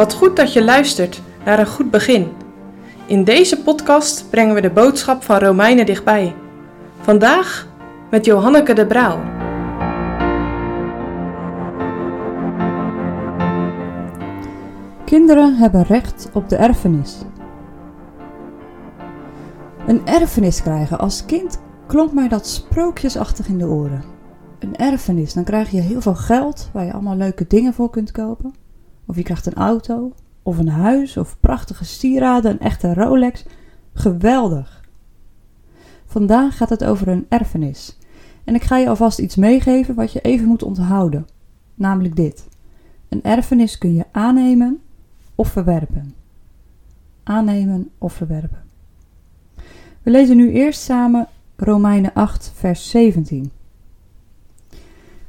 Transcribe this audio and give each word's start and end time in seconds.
Wat 0.00 0.14
goed 0.14 0.36
dat 0.36 0.52
je 0.52 0.64
luistert 0.64 1.22
naar 1.44 1.58
een 1.58 1.66
goed 1.66 1.90
begin. 1.90 2.32
In 3.06 3.24
deze 3.24 3.62
podcast 3.62 4.30
brengen 4.30 4.54
we 4.54 4.60
de 4.60 4.70
boodschap 4.70 5.22
van 5.22 5.38
Romeinen 5.38 5.86
dichtbij. 5.86 6.34
Vandaag 7.00 7.68
met 8.10 8.24
Johanneke 8.24 8.72
de 8.72 8.86
Brouw. 8.86 9.20
Kinderen 15.04 15.54
hebben 15.54 15.82
recht 15.82 16.28
op 16.32 16.48
de 16.48 16.56
erfenis. 16.56 17.18
Een 19.86 20.06
erfenis 20.06 20.62
krijgen 20.62 20.98
als 20.98 21.24
kind 21.24 21.60
klonk 21.86 22.12
mij 22.12 22.28
dat 22.28 22.46
sprookjesachtig 22.46 23.48
in 23.48 23.58
de 23.58 23.66
oren. 23.66 24.04
Een 24.58 24.76
erfenis, 24.76 25.32
dan 25.32 25.44
krijg 25.44 25.70
je 25.70 25.80
heel 25.80 26.00
veel 26.00 26.14
geld 26.14 26.68
waar 26.72 26.84
je 26.84 26.92
allemaal 26.92 27.16
leuke 27.16 27.44
dingen 27.46 27.74
voor 27.74 27.90
kunt 27.90 28.12
kopen. 28.12 28.68
Of 29.10 29.16
je 29.16 29.22
krijgt 29.22 29.46
een 29.46 29.54
auto, 29.54 30.12
of 30.42 30.58
een 30.58 30.68
huis, 30.68 31.16
of 31.16 31.36
prachtige 31.40 31.84
sieraden, 31.84 32.50
een 32.50 32.60
echte 32.60 32.94
Rolex. 32.94 33.44
Geweldig! 33.92 34.84
Vandaag 36.06 36.56
gaat 36.56 36.68
het 36.68 36.84
over 36.84 37.08
een 37.08 37.26
erfenis. 37.28 37.98
En 38.44 38.54
ik 38.54 38.62
ga 38.62 38.76
je 38.76 38.88
alvast 38.88 39.18
iets 39.18 39.36
meegeven 39.36 39.94
wat 39.94 40.12
je 40.12 40.20
even 40.20 40.46
moet 40.46 40.62
onthouden. 40.62 41.26
Namelijk 41.74 42.16
dit. 42.16 42.48
Een 43.08 43.22
erfenis 43.22 43.78
kun 43.78 43.94
je 43.94 44.04
aannemen 44.12 44.80
of 45.34 45.48
verwerpen. 45.48 46.14
Aannemen 47.22 47.90
of 47.98 48.12
verwerpen. 48.12 48.62
We 50.02 50.10
lezen 50.10 50.36
nu 50.36 50.52
eerst 50.52 50.80
samen 50.80 51.28
Romeinen 51.56 52.12
8, 52.12 52.52
vers 52.54 52.90
17. 52.90 53.50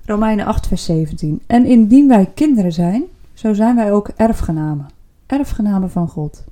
Romeinen 0.05 0.45
8, 0.45 0.67
vers 0.67 0.86
17. 0.86 1.41
En 1.48 1.66
indien 1.66 2.08
wij 2.08 2.31
kinderen 2.34 2.73
zijn, 2.73 3.03
zo 3.41 3.54
zijn 3.54 3.76
wij 3.76 3.91
ook 3.91 4.08
erfgenamen. 4.08 4.86
Erfgenamen 5.26 5.90
van 5.90 6.08
God. 6.08 6.44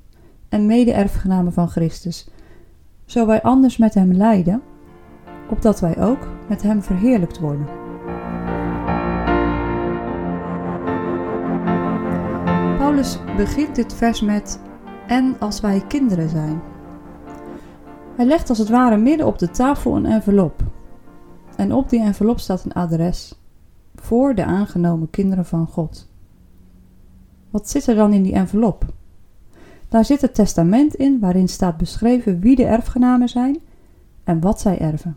En 0.48 0.66
mede-erfgenamen 0.66 1.52
van 1.52 1.68
Christus. 1.68 2.28
Zo 3.04 3.26
wij 3.26 3.42
anders 3.42 3.76
met 3.76 3.94
hem 3.94 4.12
lijden, 4.12 4.62
opdat 5.50 5.80
wij 5.80 6.02
ook 6.02 6.28
met 6.48 6.62
hem 6.62 6.82
verheerlijkt 6.82 7.38
worden. 7.38 7.66
Paulus 12.78 13.18
begint 13.36 13.74
dit 13.74 13.94
vers 13.94 14.20
met 14.20 14.60
en 15.06 15.36
als 15.38 15.60
wij 15.60 15.84
kinderen 15.88 16.28
zijn. 16.28 16.60
Hij 18.16 18.26
legt 18.26 18.48
als 18.48 18.58
het 18.58 18.68
ware 18.68 18.96
midden 18.96 19.26
op 19.26 19.38
de 19.38 19.50
tafel 19.50 19.96
een 19.96 20.06
envelop. 20.06 20.62
En 21.56 21.72
op 21.72 21.88
die 21.88 22.00
envelop 22.00 22.38
staat 22.38 22.64
een 22.64 22.72
adres 22.72 23.40
voor 23.94 24.34
de 24.34 24.44
aangenomen 24.44 25.10
kinderen 25.10 25.44
van 25.44 25.66
God. 25.66 26.09
Wat 27.50 27.70
zit 27.70 27.86
er 27.86 27.94
dan 27.94 28.12
in 28.12 28.22
die 28.22 28.32
envelop? 28.32 28.84
Daar 29.88 30.04
zit 30.04 30.20
het 30.20 30.34
testament 30.34 30.94
in 30.94 31.18
waarin 31.18 31.48
staat 31.48 31.76
beschreven 31.76 32.40
wie 32.40 32.56
de 32.56 32.64
erfgenamen 32.64 33.28
zijn 33.28 33.58
en 34.24 34.40
wat 34.40 34.60
zij 34.60 34.78
erven. 34.78 35.16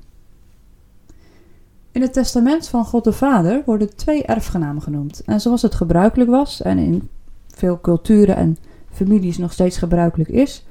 In 1.92 2.02
het 2.02 2.14
testament 2.14 2.68
van 2.68 2.86
God 2.86 3.04
de 3.04 3.14
Vader 3.14 3.62
worden 3.66 3.96
twee 3.96 4.24
erfgenamen 4.24 4.82
genoemd. 4.82 5.22
En 5.26 5.42
zoals 5.42 5.62
het 5.62 5.76
gebruikelijk 5.76 6.30
was 6.30 6.62
en 6.62 6.78
in 6.78 7.10
veel 7.48 7.82
culturen 7.82 8.36
en 8.36 8.58
families 8.90 9.38
nog 9.38 9.52
steeds 9.54 9.78
gebruikelijk 9.78 10.30
is, 10.30 10.66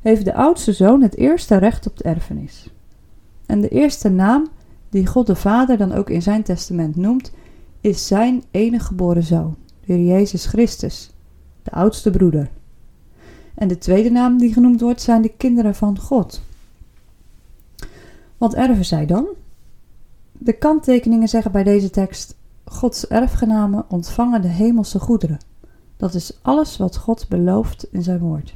heeft 0.00 0.24
de 0.24 0.34
oudste 0.34 0.72
zoon 0.72 1.02
het 1.02 1.16
eerste 1.16 1.56
recht 1.56 1.86
op 1.86 1.96
de 1.96 2.04
erfenis. 2.04 2.68
En 3.46 3.60
de 3.60 3.68
eerste 3.68 4.08
naam 4.08 4.48
die 4.88 5.06
God 5.06 5.26
de 5.26 5.36
Vader 5.36 5.76
dan 5.76 5.92
ook 5.92 6.10
in 6.10 6.22
zijn 6.22 6.42
testament 6.42 6.96
noemt, 6.96 7.32
is 7.80 8.06
zijn 8.06 8.42
enige 8.50 8.84
geboren 8.84 9.22
zoon, 9.22 9.56
Heer 9.84 10.04
Jezus 10.04 10.46
Christus, 10.46 11.10
de 11.62 11.70
oudste 11.70 12.10
broeder. 12.10 12.50
En 13.54 13.68
de 13.68 13.78
tweede 13.78 14.10
naam 14.10 14.38
die 14.38 14.52
genoemd 14.52 14.80
wordt 14.80 15.00
zijn 15.00 15.22
de 15.22 15.32
kinderen 15.36 15.74
van 15.74 15.98
God. 15.98 16.42
Wat 18.38 18.54
erven 18.54 18.84
zij 18.84 19.06
dan? 19.06 19.26
De 20.32 20.52
kanttekeningen 20.52 21.28
zeggen 21.28 21.52
bij 21.52 21.62
deze 21.62 21.90
tekst: 21.90 22.36
Gods 22.64 23.06
erfgenamen 23.06 23.84
ontvangen 23.88 24.42
de 24.42 24.48
hemelse 24.48 24.98
goederen. 24.98 25.38
Dat 25.96 26.14
is 26.14 26.38
alles 26.42 26.76
wat 26.76 26.96
God 26.96 27.28
belooft 27.28 27.86
in 27.90 28.02
zijn 28.02 28.18
woord. 28.18 28.54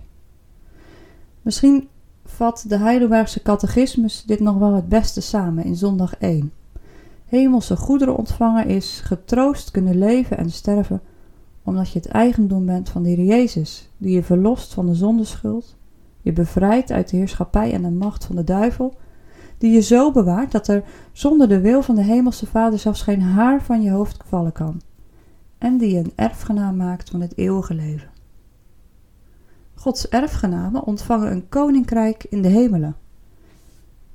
Misschien 1.43 1.89
vat 2.25 2.65
de 2.69 2.77
Heidelbergse 2.77 3.43
catechismus 3.43 4.25
dit 4.25 4.41
nog 4.41 4.59
wel 4.59 4.75
het 4.75 4.89
beste 4.89 5.21
samen 5.21 5.65
in 5.65 5.77
zondag 5.77 6.17
1. 6.17 6.53
Hemelse 7.27 7.77
goederen 7.77 8.17
ontvangen 8.17 8.67
is 8.67 9.01
getroost 9.05 9.71
kunnen 9.71 9.99
leven 9.99 10.39
en 10.39 10.51
sterven, 10.51 11.01
omdat 11.67 11.91
je 11.91 11.99
het 11.99 12.09
eigendom 12.09 12.67
bent 12.67 12.89
van 12.89 13.03
de 13.03 13.09
Heer 13.09 13.25
Jezus, 13.25 13.91
die 13.97 14.15
je 14.15 14.23
verlost 14.23 14.75
van 14.75 14.87
de 14.87 14.95
zondeschuld, 14.95 15.77
je 16.21 16.33
bevrijdt 16.33 16.93
uit 16.93 17.11
de 17.11 17.17
heerschappij 17.17 17.73
en 17.73 17.83
de 17.83 17.91
macht 17.91 18.25
van 18.25 18.37
de 18.37 18.45
duivel, 18.45 18.95
die 19.59 19.73
je 19.73 19.81
zo 19.81 20.13
bewaart 20.13 20.53
dat 20.53 20.69
er 20.69 20.85
zonder 21.13 21.49
de 21.49 21.61
wil 21.61 21.83
van 21.83 21.95
de 21.95 22.03
Hemelse 22.03 22.47
Vader 22.47 22.79
zelfs 22.79 23.03
geen 23.03 23.23
haar 23.23 23.63
van 23.63 23.83
je 23.83 23.91
hoofd 23.91 24.23
vallen 24.27 24.53
kan, 24.53 24.81
en 25.59 25.79
die 25.79 25.95
je 25.95 25.99
een 25.99 26.13
erfgenaam 26.15 26.77
maakt 26.77 27.11
van 27.11 27.21
het 27.21 27.39
eeuwige 27.39 27.75
leven. 27.75 28.09
Gods 29.75 30.09
erfgenamen 30.09 30.85
ontvangen 30.85 31.33
een 31.33 31.49
koninkrijk 31.49 32.27
in 32.31 32.43
de 32.43 32.49
hemelen. 32.49 32.97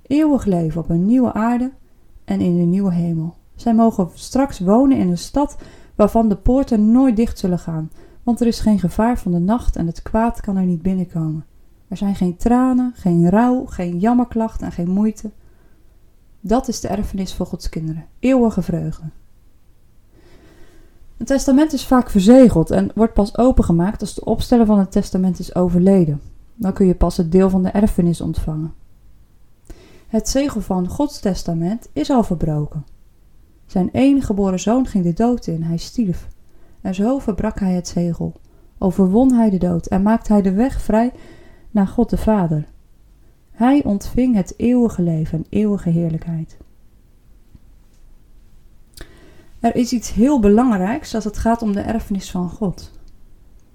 Eeuwig 0.01 0.45
leven 0.45 0.81
op 0.81 0.89
een 0.89 1.05
nieuwe 1.05 1.33
aarde 1.33 1.71
en 2.25 2.41
in 2.41 2.59
een 2.59 2.69
nieuwe 2.69 2.93
hemel. 2.93 3.35
Zij 3.55 3.73
mogen 3.73 4.09
straks 4.13 4.59
wonen 4.59 4.97
in 4.97 5.09
een 5.09 5.17
stad 5.17 5.57
waarvan 6.01 6.29
de 6.29 6.35
poorten 6.35 6.91
nooit 6.91 7.15
dicht 7.15 7.39
zullen 7.39 7.59
gaan, 7.59 7.91
want 8.23 8.41
er 8.41 8.47
is 8.47 8.59
geen 8.59 8.79
gevaar 8.79 9.19
van 9.19 9.31
de 9.31 9.39
nacht 9.39 9.75
en 9.75 9.87
het 9.87 10.01
kwaad 10.01 10.41
kan 10.41 10.57
er 10.57 10.65
niet 10.65 10.81
binnenkomen. 10.81 11.45
Er 11.87 11.97
zijn 11.97 12.15
geen 12.15 12.37
tranen, 12.37 12.91
geen 12.95 13.29
rouw, 13.29 13.65
geen 13.65 13.99
jammerklacht 13.99 14.61
en 14.61 14.71
geen 14.71 14.89
moeite. 14.89 15.31
Dat 16.39 16.67
is 16.67 16.79
de 16.79 16.87
erfenis 16.87 17.33
voor 17.33 17.45
Gods 17.45 17.69
kinderen, 17.69 18.05
eeuwige 18.19 18.61
vreugde. 18.61 19.05
Een 21.17 21.25
testament 21.25 21.73
is 21.73 21.85
vaak 21.85 22.09
verzegeld 22.09 22.71
en 22.71 22.91
wordt 22.95 23.13
pas 23.13 23.37
opengemaakt 23.37 24.01
als 24.01 24.13
de 24.13 24.25
opsteller 24.25 24.65
van 24.65 24.79
het 24.79 24.91
testament 24.91 25.39
is 25.39 25.55
overleden. 25.55 26.21
Dan 26.55 26.73
kun 26.73 26.85
je 26.85 26.95
pas 26.95 27.17
het 27.17 27.31
deel 27.31 27.49
van 27.49 27.63
de 27.63 27.69
erfenis 27.69 28.21
ontvangen. 28.21 28.73
Het 30.07 30.29
zegel 30.29 30.61
van 30.61 30.87
Gods 30.87 31.19
testament 31.19 31.87
is 31.93 32.09
al 32.09 32.23
verbroken. 32.23 32.85
Zijn 33.71 33.89
enige 33.91 34.25
geboren 34.25 34.59
zoon 34.59 34.85
ging 34.85 35.03
de 35.03 35.13
dood 35.13 35.47
in, 35.47 35.63
hij 35.63 35.77
stierf. 35.77 36.27
En 36.81 36.95
zo 36.95 37.19
verbrak 37.19 37.59
hij 37.59 37.73
het 37.73 37.87
zegel, 37.87 38.33
overwon 38.77 39.33
hij 39.33 39.49
de 39.49 39.57
dood 39.57 39.85
en 39.85 40.01
maakte 40.01 40.33
hij 40.33 40.41
de 40.41 40.51
weg 40.51 40.81
vrij 40.81 41.11
naar 41.71 41.87
God 41.87 42.09
de 42.09 42.17
Vader. 42.17 42.67
Hij 43.51 43.83
ontving 43.83 44.35
het 44.35 44.53
eeuwige 44.57 45.01
leven 45.01 45.37
en 45.37 45.45
eeuwige 45.49 45.89
heerlijkheid. 45.89 46.57
Er 49.59 49.75
is 49.75 49.93
iets 49.93 50.13
heel 50.13 50.39
belangrijks 50.39 51.15
als 51.15 51.23
het 51.23 51.37
gaat 51.37 51.61
om 51.61 51.73
de 51.73 51.81
erfenis 51.81 52.31
van 52.31 52.49
God. 52.49 52.91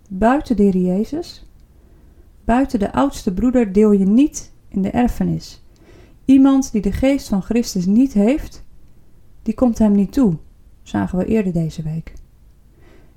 Buiten 0.08 0.56
de 0.56 0.62
Heer 0.62 0.76
Jezus, 0.76 1.46
buiten 2.44 2.78
de 2.78 2.92
oudste 2.92 3.34
broeder, 3.34 3.72
deel 3.72 3.92
je 3.92 4.06
niet 4.06 4.52
in 4.68 4.82
de 4.82 4.90
erfenis. 4.90 5.62
Iemand 6.24 6.72
die 6.72 6.82
de 6.82 6.92
geest 6.92 7.28
van 7.28 7.42
Christus 7.42 7.86
niet 7.86 8.12
heeft, 8.12 8.64
die 9.46 9.54
komt 9.54 9.78
hem 9.78 9.92
niet 9.92 10.12
toe, 10.12 10.36
zagen 10.82 11.18
we 11.18 11.24
eerder 11.24 11.52
deze 11.52 11.82
week. 11.82 12.12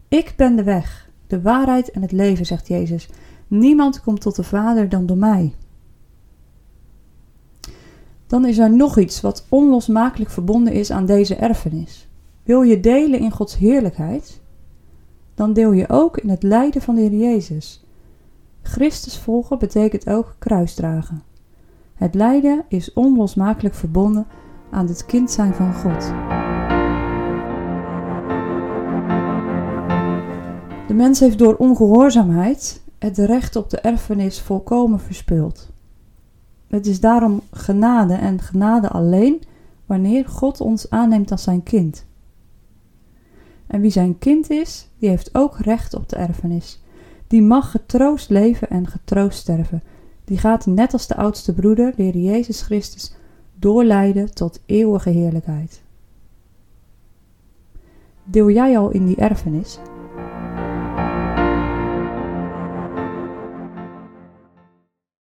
Ik 0.08 0.34
ben 0.36 0.56
de 0.56 0.64
weg, 0.64 1.10
de 1.28 1.42
waarheid 1.42 1.92
en 1.92 2.02
het 2.02 2.12
leven, 2.12 2.46
zegt 2.46 2.68
Jezus. 2.68 3.10
Niemand 3.48 4.02
komt 4.02 4.22
tot 4.22 4.36
de 4.36 4.44
Vader 4.44 4.90
dan 4.90 5.06
door 5.06 5.18
mij. 5.18 5.54
Dan 8.28 8.46
is 8.46 8.58
er 8.58 8.72
nog 8.72 8.98
iets 8.98 9.22
wat 9.22 9.46
onlosmakelijk 9.50 10.30
verbonden 10.30 10.74
is 10.74 10.92
aan 10.92 11.06
deze 11.06 11.36
erfenis. 11.36 12.08
Wil 12.44 12.62
je 12.62 12.80
delen 12.80 13.20
in 13.20 13.32
Gods 13.32 13.58
heerlijkheid? 13.58 14.40
Dan 15.36 15.54
deel 15.54 15.72
je 15.72 15.90
ook 15.90 16.18
in 16.18 16.30
het 16.30 16.44
lijden 16.44 16.82
van 16.82 16.96
de 16.96 17.02
Heer 17.02 17.20
Jezus. 17.20 17.84
Christus 18.62 19.18
volgen 19.18 19.60
betekent 19.60 20.10
ook 20.10 20.36
kruisdragen. 20.40 21.24
Het 21.94 22.14
lijden 22.14 22.66
is 22.68 22.94
onlosmakelijk 22.94 23.76
verbonden 23.76 24.28
aan 24.72 24.88
het 24.88 25.06
kind 25.06 25.32
zijn 25.32 25.54
van 25.54 25.74
God. 25.74 26.14
De 30.88 30.94
mens 30.94 31.20
heeft 31.20 31.38
door 31.38 31.56
ongehoorzaamheid 31.56 32.82
het 33.00 33.18
recht 33.18 33.56
op 33.56 33.70
de 33.70 33.80
erfenis 33.80 34.42
volkomen 34.42 35.00
verspeeld. 35.00 35.70
Het 36.68 36.86
is 36.86 37.00
daarom 37.00 37.42
genade 37.52 38.14
en 38.14 38.42
genade 38.42 38.90
alleen 38.90 39.42
wanneer 39.86 40.28
God 40.28 40.62
ons 40.62 40.90
aanneemt 40.90 41.32
als 41.32 41.44
zijn 41.44 41.64
kind. 41.64 42.06
En 43.68 43.82
wie 43.82 43.92
zijn 43.92 44.18
kind 44.18 44.50
is, 44.50 44.90
die 44.98 45.10
heeft 45.10 45.36
ook 45.36 45.58
recht 45.58 45.94
op 45.94 46.10
de 46.10 46.16
erfenis. 46.16 46.82
Die 47.28 47.42
mag 47.42 47.72
getroost 47.72 48.30
leven 48.30 48.70
en 48.70 48.88
getroost 48.88 49.40
sterven. 49.40 49.84
Die 50.26 50.38
gaat 50.38 50.66
net 50.66 50.94
als 50.94 51.08
de 51.08 51.16
oudste 51.16 51.54
broeder, 51.54 51.96
de 51.96 52.04
Heer 52.04 52.18
Jezus 52.18 52.62
Christus, 52.62 53.14
doorleiden 53.60 54.34
tot 54.34 54.62
eeuwige 54.66 55.10
heerlijkheid. 55.10 55.82
Deel 58.24 58.50
jij 58.50 58.78
al 58.78 58.90
in 58.90 59.06
die 59.06 59.16
erfenis? 59.16 59.80